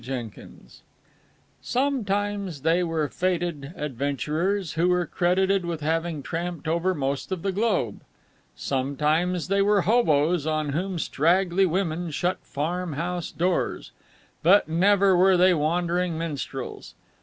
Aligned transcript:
CHAPTER 0.03 0.41
XIV 0.47 0.81
Sometimes 1.61 2.61
they 2.63 2.83
were 2.83 3.07
fêted 3.07 3.71
adventurers 3.77 4.73
who 4.73 4.87
were 4.89 5.05
credited 5.05 5.63
with 5.63 5.81
having 5.81 6.23
tramped 6.23 6.67
over 6.67 6.95
most 6.95 7.31
of 7.31 7.43
the 7.43 7.51
globe. 7.51 8.01
Sometimes 8.55 9.47
they 9.47 9.61
were 9.61 9.81
hoboes 9.81 10.47
on 10.47 10.69
whom 10.69 10.97
straggly 10.97 11.67
women 11.67 12.09
shut 12.09 12.39
farm 12.41 12.93
house 12.93 13.31
doors. 13.31 13.91
But 14.41 14.67
never 14.67 15.15
were 15.15 15.37
they 15.37 15.53
wandering 15.53 16.17
minstrels. 16.17 16.95